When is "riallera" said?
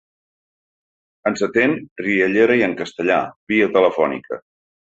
2.03-2.57